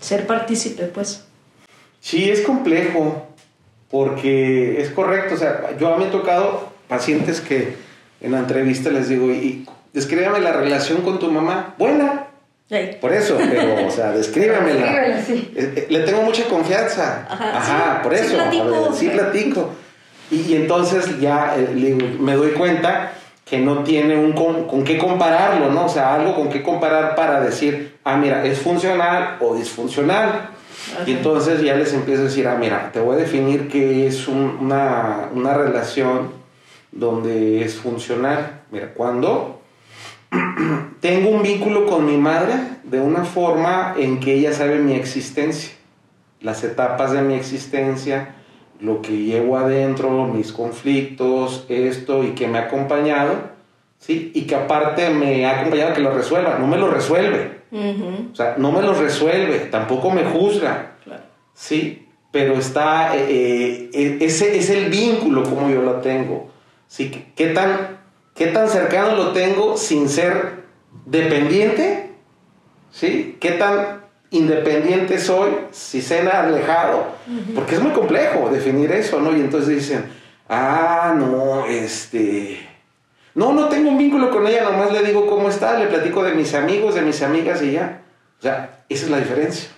[0.00, 1.24] Ser partícipe, pues.
[2.00, 3.26] Sí, es complejo,
[3.90, 5.34] porque es correcto.
[5.34, 7.74] O sea, yo mí he tocado pacientes que
[8.20, 11.74] en la entrevista les digo, y descríbame la relación con tu mamá.
[11.78, 12.28] Buena,
[13.00, 15.22] por eso, pero, o sea, descríbamela.
[15.26, 15.50] Sí.
[15.56, 17.26] Eh, eh, le tengo mucha confianza.
[17.28, 18.28] Ajá, por eso.
[18.28, 18.94] Sí platico.
[18.94, 19.70] sí platico.
[20.30, 23.12] Y, entonces ya eh, me doy cuenta
[23.48, 25.86] que no tiene un con, qué compararlo, ¿no?
[25.86, 30.50] O sea, algo con qué comparar para decir, ah, mira, es funcional o disfuncional.
[31.06, 34.28] Y entonces ya les empiezo a decir, ah, mira, te voy a definir que es
[34.28, 36.32] una, una relación
[36.92, 38.60] donde es funcional.
[38.70, 39.62] Mira, cuando
[41.00, 45.72] tengo un vínculo con mi madre de una forma en que ella sabe mi existencia,
[46.40, 48.34] las etapas de mi existencia,
[48.80, 53.34] lo que llevo adentro, mis conflictos, esto y que me ha acompañado,
[53.98, 54.30] ¿sí?
[54.34, 57.58] Y que aparte me ha acompañado a que lo resuelva, no me lo resuelve.
[57.70, 60.92] O sea, no me lo resuelve, tampoco me juzga,
[61.54, 62.06] ¿sí?
[62.30, 66.50] Pero está, eh, eh, e, ese es el vínculo como yo lo tengo,
[66.86, 67.10] ¿sí?
[67.34, 67.98] ¿Qué tan,
[68.34, 70.64] qué tan cercano lo tengo sin ser
[71.04, 72.12] dependiente,
[72.90, 73.36] ¿sí?
[73.40, 73.97] ¿Qué tan
[74.30, 77.06] independiente soy si cena alejado?
[77.54, 79.36] Porque es muy complejo definir eso, ¿no?
[79.36, 80.04] Y entonces dicen,
[80.48, 82.66] ah, no, este...
[83.34, 86.34] No, no tengo un vínculo con ella, nomás le digo cómo está, le platico de
[86.34, 88.02] mis amigos, de mis amigas y ya.
[88.38, 89.70] O sea, esa es la diferencia.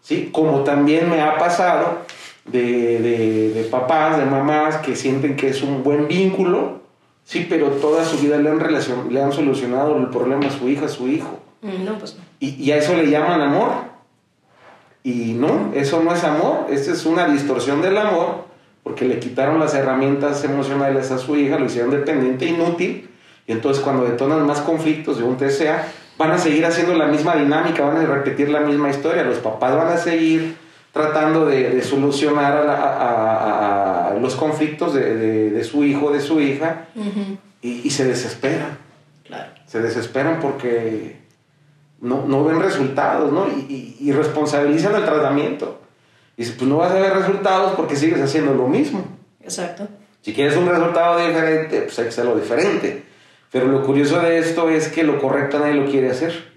[0.00, 0.30] ¿Sí?
[0.32, 1.98] Como también me ha pasado
[2.46, 6.80] de, de, de papás, de mamás que sienten que es un buen vínculo,
[7.30, 10.68] Sí, pero toda su vida le han, relacion, le han solucionado el problema a su
[10.68, 11.38] hija, a su hijo.
[11.62, 12.22] Mm, no, pues no.
[12.40, 13.90] Y, y, a eso le llaman amor.
[15.02, 18.44] Y no, eso no es amor, esta es una distorsión del amor,
[18.82, 23.08] porque le quitaron las herramientas emocionales a su hija, lo hicieron dependiente, inútil,
[23.46, 25.86] y entonces cuando detonan más conflictos de un TCA,
[26.18, 29.74] van a seguir haciendo la misma dinámica, van a repetir la misma historia, los papás
[29.74, 30.54] van a seguir
[30.92, 36.88] tratando de, solucionar a, los conflictos de, su hijo, de su hija,
[37.62, 38.78] y, se desesperan.
[39.66, 41.20] Se desesperan porque
[42.00, 43.46] no, ven resultados, ¿no?
[43.48, 45.80] Y, responsabilizan el tratamiento.
[46.36, 49.04] Y dice, pues no vas a ver resultados porque sigues haciendo lo mismo.
[49.42, 49.86] Exacto.
[50.22, 53.04] Si quieres un resultado diferente, pues hay que hacerlo diferente.
[53.50, 56.50] Pero lo curioso de esto es que lo correcto nadie lo quiere hacer.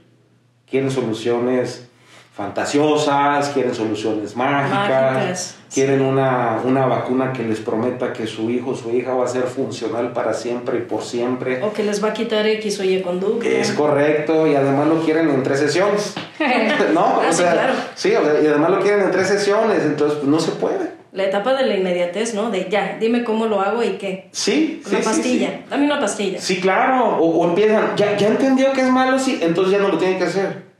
[0.69, 1.87] Quieren soluciones
[2.33, 8.75] fantasiosas, quieren soluciones mágicas, quieren una, una, vacuna que les prometa que su hijo o
[8.75, 11.61] su hija va a ser funcional para siempre y por siempre.
[11.63, 13.47] O que les va a quitar X o Y conducta.
[13.47, 16.15] Es correcto, y además lo quieren en tres sesiones.
[16.93, 17.21] ¿No?
[17.21, 17.73] Ah, o sí, sea, claro.
[17.93, 20.91] sí, y además lo quieren en tres sesiones, entonces pues, no se puede.
[21.11, 22.49] La etapa de la inmediatez, ¿no?
[22.49, 24.29] De ya, dime cómo lo hago y qué.
[24.31, 25.65] Sí, Una sí, sí, pastilla, sí.
[25.69, 26.41] dame una pastilla.
[26.41, 27.17] Sí, claro.
[27.17, 30.17] O, o empiezan, ya, ya entendió que es malo, sí, entonces ya no lo tiene
[30.17, 30.72] que hacer.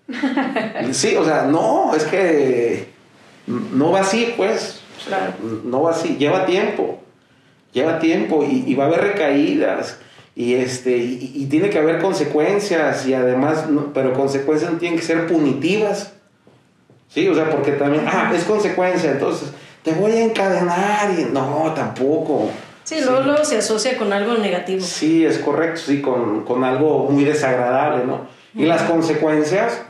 [0.92, 2.88] Sí, o sea, no, es que
[3.48, 4.82] no va así, pues.
[5.08, 5.34] Claro.
[5.66, 7.00] No va así, lleva tiempo.
[7.72, 9.98] Lleva tiempo y, y va a haber recaídas.
[10.36, 14.98] Y, este, y, y tiene que haber consecuencias y además, no- pero consecuencias no tienen
[15.00, 16.14] que ser punitivas.
[17.10, 19.50] Sí, o sea, porque también, ah, es consecuencia, entonces
[19.84, 22.50] te voy a encadenar y no, tampoco.
[22.84, 24.82] Sí, luego, luego se asocia con algo negativo.
[24.82, 28.22] Sí, es correcto, sí, con, con algo muy desagradable, ¿no?
[28.56, 29.82] Y las consecuencias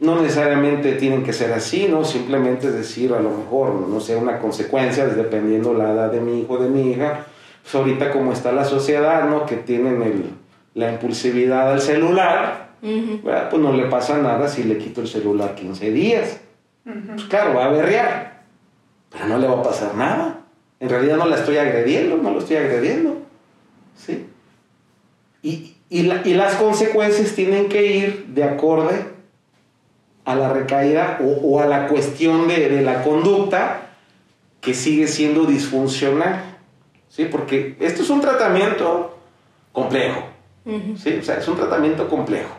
[0.00, 2.04] no necesariamente tienen que ser así, ¿no?
[2.04, 6.40] Simplemente es decir, a lo mejor, no sé, una consecuencia, dependiendo la edad de mi
[6.40, 7.26] hijo o de mi hija,
[7.62, 9.44] pues ahorita como está la sociedad, ¿no?
[9.46, 10.24] Que tienen el,
[10.74, 12.70] la impulsividad al celular.
[13.22, 13.50] ¿verdad?
[13.50, 16.40] pues no le pasa nada si le quito el celular 15 días.
[16.84, 18.42] Pues claro, va a berrear,
[19.10, 20.40] pero no le va a pasar nada.
[20.80, 23.18] En realidad no la estoy agrediendo, no lo estoy agrediendo.
[23.98, 24.24] ¿Sí?
[25.42, 29.04] Y, y, la- y las consecuencias tienen que ir de acorde
[30.32, 33.88] a la recaída o, o a la cuestión de, de la conducta
[34.60, 36.44] que sigue siendo disfuncional.
[37.08, 37.24] ¿Sí?
[37.24, 39.18] Porque esto es un tratamiento
[39.72, 40.22] complejo.
[40.96, 42.54] Sí, o sea, es un tratamiento complejo,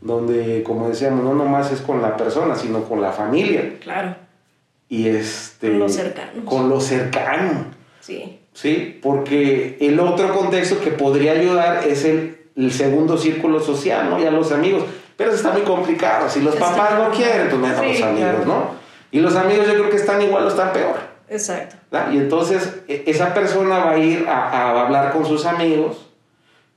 [0.00, 4.16] donde, como decíamos, no nomás es con la persona, sino con la familia Claro,
[4.88, 5.70] y este...
[5.70, 6.44] Con los cercanos.
[6.44, 7.66] Con lo cercano,
[8.00, 8.40] sí.
[8.52, 8.98] ¿sí?
[9.00, 14.18] Porque el otro contexto que podría ayudar es el, el segundo círculo social, ¿no?
[14.18, 14.82] Ya los amigos,
[15.16, 18.02] pero eso está muy complicado, si los Está papás no quieren, pues menos Sí, los
[18.02, 18.44] amigos, claro.
[18.46, 18.70] ¿no?
[19.10, 20.96] Y los amigos yo creo que están igual o están peor.
[21.28, 21.76] Exacto.
[21.90, 22.12] ¿verdad?
[22.12, 26.02] Y entonces e- esa persona va a ir a, a hablar con sus amigos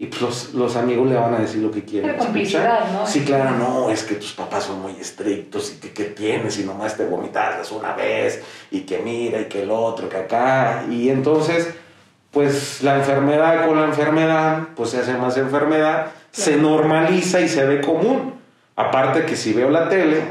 [0.02, 2.12] y pues los, los amigos le van a decir lo que quieren.
[2.14, 2.90] La complicidad.
[2.94, 3.06] ¿no?
[3.06, 6.64] Sí, claro, no, es que tus papás son muy estrictos y que qué tienes y
[6.64, 10.86] nomás te vomitas una vez y que mira y que el otro, que acá.
[10.90, 11.70] Y entonces,
[12.32, 16.08] pues la enfermedad con la enfermedad, pues se hace más enfermedad,
[16.40, 18.34] se normaliza y se ve común.
[18.76, 20.22] Aparte que si veo la tele,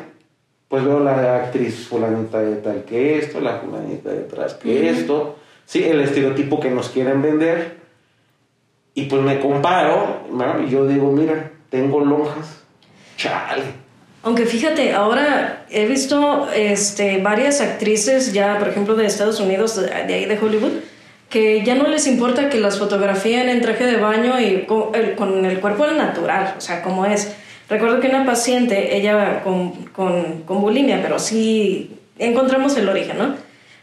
[0.69, 5.37] pues veo la actriz fulanita de tal que esto, la fulanita de atrás que esto,
[5.67, 7.79] sí, el estereotipo que nos quieren vender.
[8.95, 10.63] Y pues me comparo, ¿no?
[10.63, 12.63] y yo digo, mira, tengo lonjas,
[13.17, 13.63] chale.
[14.23, 19.87] Aunque fíjate, ahora he visto este, varias actrices ya, por ejemplo, de Estados Unidos, de,
[19.87, 20.73] de ahí de Hollywood,
[21.29, 25.61] que ya no les importa que las fotografíen en traje de baño y con el,
[25.61, 27.35] cuerpo al natural, o sea, como es.
[27.69, 33.35] Recuerdo que una paciente, ella con, con, con bulimia, pero sí encontramos el origen, ¿no?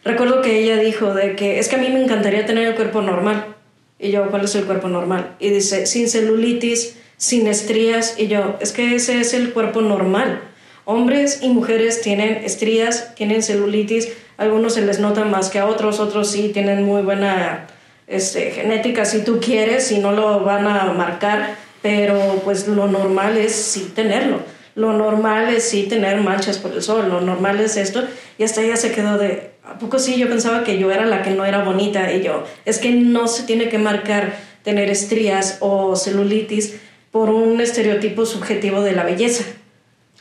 [0.04, 3.02] Recuerdo que ella dijo de que es que a mí me encantaría tener el cuerpo
[3.02, 3.56] normal.
[3.98, 5.36] Y yo, ¿cuál es el cuerpo normal?
[5.40, 8.20] Y dice, sin celulitis, sin estrías.
[8.20, 10.42] Y yo, es que ese es el cuerpo normal.
[10.84, 14.10] Hombres y mujeres tienen estrías, tienen celulitis.
[14.38, 17.68] Algunos se les nota más que a otros, otros sí tienen muy buena
[18.08, 21.56] este, genética, si tú quieres, si no lo van a marcar.
[21.82, 24.40] Pero pues lo normal es sí tenerlo.
[24.74, 27.08] Lo normal es sí tener manchas por el sol.
[27.10, 28.04] Lo normal es esto.
[28.38, 30.18] Y hasta ella se quedó de, ¿A poco sí?
[30.18, 33.28] Yo pensaba que yo era la que no era bonita y yo, es que no
[33.28, 36.76] se tiene que marcar tener estrías o celulitis
[37.12, 39.44] por un estereotipo subjetivo de la belleza.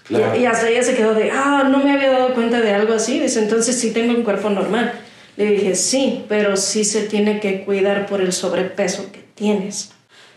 [0.05, 0.37] Claro.
[0.37, 2.95] Y, y hasta ella se quedó de, ah, no me había dado cuenta de algo
[2.95, 3.19] así.
[3.19, 4.93] Dice, entonces sí tengo un cuerpo normal.
[5.37, 9.93] Le dije, sí, pero sí se tiene que cuidar por el sobrepeso que tienes.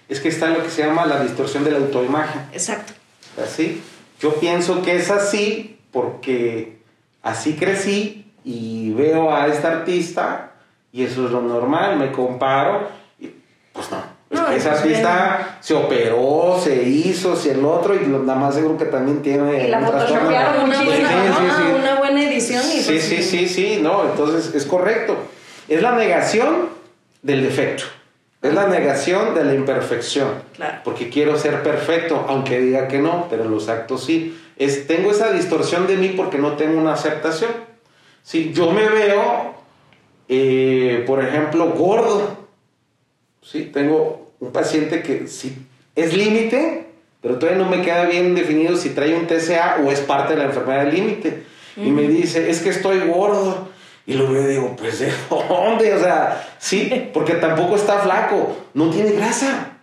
[0.10, 2.42] Es que está lo que se llama la distorsión de la autoimagen.
[2.54, 2.94] Exacto.
[3.42, 3.82] Así.
[4.20, 6.78] Yo pienso que es así porque
[7.22, 10.54] así crecí y veo a esta artista
[10.92, 12.88] y eso es lo normal, me comparo
[13.20, 13.30] y
[13.74, 14.17] pues no.
[14.30, 18.56] No, esa pues artista se operó, se hizo, si el otro y lo- nada más
[18.56, 21.74] seguro que también tiene Y la photoshopearon Una Sí, sí.
[21.80, 25.16] una buena edición y Sí, pues, sí, sí, sí, no, entonces es correcto.
[25.70, 26.70] Es la negación
[27.22, 27.84] del defecto.
[28.42, 30.28] Es la negación de la imperfección.
[30.56, 30.80] Claro.
[30.84, 34.38] Porque quiero ser perfecto, aunque diga que no, pero en los actos sí.
[34.58, 37.52] Es, tengo esa distorsión de mí porque no tengo una aceptación.
[38.24, 39.54] Si yo me veo,
[40.28, 42.37] eh, por ejemplo, gordo.
[43.50, 45.56] Sí, tengo un paciente que sí
[45.96, 46.88] es límite,
[47.22, 50.40] pero todavía no me queda bien definido si trae un TCA o es parte de
[50.40, 51.44] la enfermedad del límite.
[51.78, 53.70] Y me dice, es que estoy gordo.
[54.06, 55.94] Y luego yo digo, pues ¿de dónde?
[55.94, 59.78] O sea, sí, porque tampoco está flaco, no tiene grasa.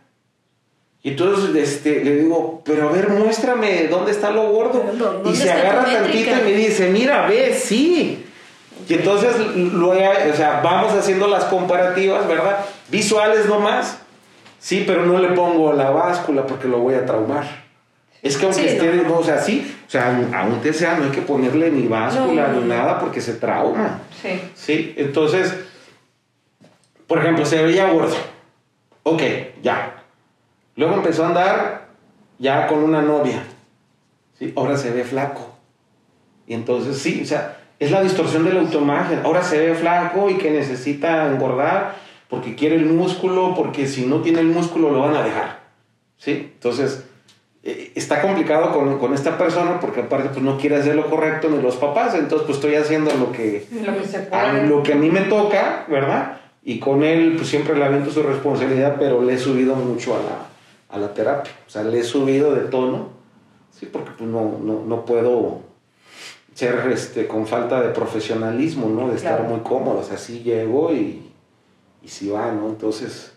[1.02, 4.84] Y entonces este, le digo, pero a ver, muéstrame dónde está lo gordo.
[5.24, 8.24] Y se agarra tantito y me dice, mira, ve, sí.
[8.88, 12.64] Y entonces luego, o sea, vamos haciendo las comparativas, ¿verdad?
[12.88, 13.98] Visuales nomás.
[14.58, 17.64] Sí, pero no le pongo la báscula porque lo voy a traumar.
[18.22, 19.18] Es que aunque esté, no.
[19.18, 22.64] o sea, sí, o sea, aún te sea, no hay que ponerle ni báscula ni
[22.64, 24.00] nada porque se trauma.
[24.22, 24.40] Sí.
[24.54, 25.54] Sí, entonces,
[27.06, 28.16] por ejemplo, se veía gordo.
[29.02, 29.22] Ok,
[29.62, 30.02] ya.
[30.76, 31.88] Luego empezó a andar
[32.38, 33.44] ya con una novia.
[34.38, 34.52] ¿sí?
[34.56, 35.54] Ahora se ve flaco.
[36.46, 39.20] Y entonces sí, o sea, es la distorsión de la autoimagen.
[39.24, 41.96] Ahora se ve flaco y que necesita engordar
[42.28, 45.60] porque quiere el músculo, porque si no tiene el músculo lo van a dejar.
[46.16, 46.50] ¿sí?
[46.54, 47.04] Entonces,
[47.62, 51.48] eh, está complicado con, con, esta persona porque aparte pues no quiere hacer lo correcto
[51.48, 54.92] ni los papás, entonces pues estoy haciendo lo que, lo que, se a, lo que
[54.92, 56.40] a mí me toca, ¿verdad?
[56.62, 60.18] Y con él pues siempre le aviento su responsabilidad, pero le he subido mucho a
[60.18, 60.46] la,
[60.96, 61.52] a la terapia.
[61.66, 63.08] O sea, le he subido de tono,
[63.70, 65.60] sí, porque pues no, no, no puedo
[66.54, 69.08] ser este, con falta de profesionalismo, ¿no?
[69.08, 71.30] De estar muy cómodo, o sea, sí llego y,
[72.02, 72.68] y sí va, ¿no?
[72.68, 73.34] Entonces,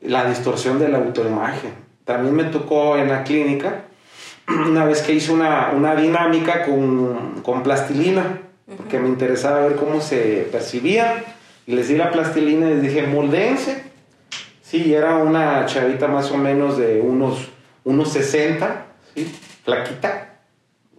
[0.00, 1.74] la distorsión de la autoimagen.
[2.04, 3.84] También me tocó en la clínica,
[4.48, 8.40] una vez que hice una, una dinámica con, con plastilina,
[8.76, 11.24] porque me interesaba ver cómo se percibía,
[11.66, 13.92] y les di la plastilina y les dije, moldense
[14.72, 17.50] Sí, era una chavita más o menos de unos,
[17.84, 19.30] unos 60, ¿sí?
[19.66, 20.31] flaquita,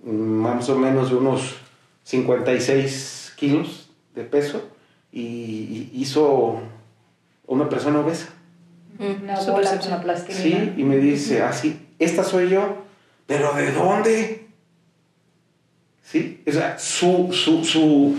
[0.04, 1.56] más o menos de unos
[2.04, 4.70] 56 kilos de peso,
[5.12, 6.62] y hizo
[7.48, 8.30] una persona obesa.
[9.00, 10.44] Mm, una bola con una plastilina.
[10.44, 12.78] Sí, y me dice, así, ah, esta soy yo,
[13.26, 14.48] pero ¿de dónde?
[16.02, 16.44] ¿Sí?
[16.48, 18.16] O sea, su, su, su,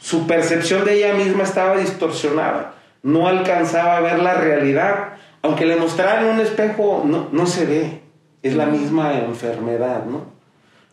[0.00, 5.14] su percepción de ella misma estaba distorsionada no alcanzaba a ver la realidad.
[5.42, 8.00] Aunque le mostraran un espejo, no, no se ve.
[8.42, 10.31] Es la misma enfermedad, ¿no?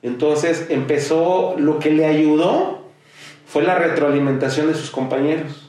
[0.01, 2.79] Entonces empezó, lo que le ayudó
[3.45, 5.65] fue la retroalimentación de sus compañeros.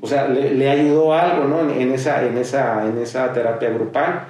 [0.00, 1.60] O sea, le, ayudó algo, ¿no?
[1.70, 4.26] En, esa, en, esa, en esa terapia grupal.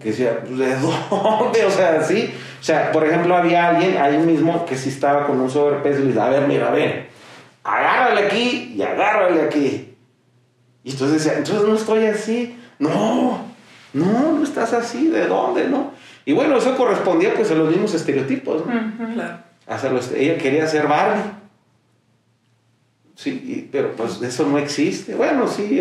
[0.00, 1.64] Que decía, ¿de dónde?
[1.66, 2.32] O sea, sí.
[2.60, 6.02] O sea, por ejemplo, había alguien ahí mismo que si estaba con un sobrepeso y
[6.02, 7.06] le dice, a ver, mira, ven,
[7.62, 9.94] agárrale aquí y agárrale aquí.
[10.84, 12.58] Y entonces decía, entonces no estoy así.
[12.78, 13.40] No,
[13.92, 15.08] no, no estás así.
[15.08, 15.68] ¿De dónde?
[15.68, 15.92] No.
[16.28, 18.62] Y bueno, eso correspondía pues a los mismos estereotipos.
[18.66, 20.14] ¿no?
[20.14, 21.22] ella quería ser Barbie.
[23.14, 25.14] Sí, pero pues eso no existe.
[25.14, 25.80] Bueno, sí,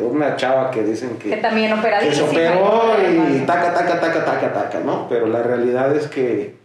[0.00, 1.28] una chava que dicen que...
[1.28, 2.26] Que también operadísima.
[2.26, 5.06] Que se operó y taca, taca, taca, taca, taca, ¿no?
[5.10, 6.56] Pero la realidad es que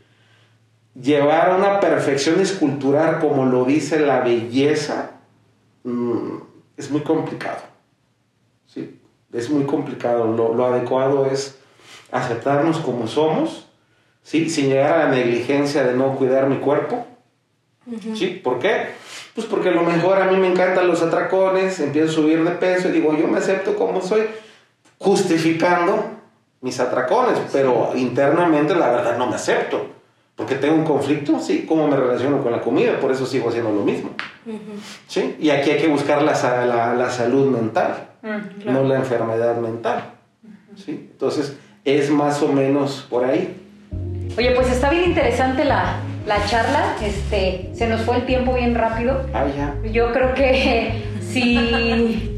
[0.95, 5.11] llevar a una perfección escultural como lo dice la belleza
[5.83, 6.37] mm,
[6.77, 7.59] es muy complicado.
[8.67, 9.01] ¿sí?
[9.33, 10.27] Es muy complicado.
[10.27, 11.56] Lo, adecuado es
[12.11, 13.67] aceptarnos como somos,
[14.23, 14.49] ¿sí?
[14.49, 17.05] sin llegar a la negligencia de no cuidar mi cuerpo.
[18.15, 18.41] ¿Sí?
[18.43, 18.87] ¿Por qué?
[19.33, 22.51] Pues porque a lo mejor a mí me encantan los atracones, empiezo a subir de
[22.51, 24.23] peso y digo, yo me acepto como soy,
[24.97, 26.17] justificando
[26.61, 29.87] mis atracones, pero internamente la verdad no me acepto.
[30.35, 33.71] Porque tengo un conflicto, sí, cómo me relaciono con la comida, por eso sigo haciendo
[33.71, 34.11] lo mismo.
[35.07, 35.35] ¿Sí?
[35.39, 36.33] Y aquí hay que buscar la,
[36.95, 38.09] la, salud mental,
[38.65, 40.11] no la enfermedad mental.
[40.75, 41.09] ¿Sí?
[41.11, 41.57] Entonces,
[41.87, 43.55] es más o menos por ahí.
[44.37, 45.95] Oye, pues está bien interesante la,
[46.27, 46.95] la charla.
[47.01, 49.21] Este, se nos fue el tiempo bien rápido.
[49.33, 49.73] Ah, ya.
[49.89, 52.33] Yo creo que si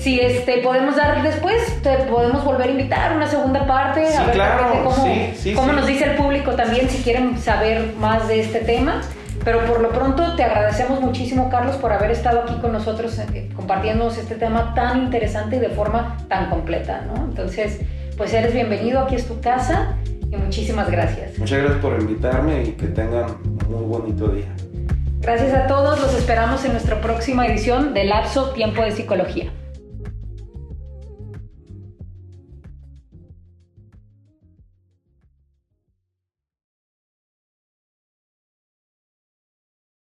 [0.00, 4.34] si este, podemos dar después, te podemos volver a invitar una segunda parte, a ver
[4.34, 9.00] claro, cómo, nos dice el público también si quieren saber más de este tema.
[9.44, 13.48] Pero por lo pronto te agradecemos muchísimo, Carlos, por haber estado aquí con nosotros eh,
[13.54, 17.24] compartiéndonos este tema tan interesante y de forma tan completa, ¿no?
[17.24, 17.80] Entonces,
[18.16, 19.96] pues eres bienvenido, aquí es tu casa
[20.30, 21.38] y muchísimas gracias.
[21.38, 24.46] Muchas gracias por invitarme y que tengan un muy bonito día.
[25.20, 29.50] Gracias a todos, los esperamos en nuestra próxima edición de Lapso Tiempo de Psicología.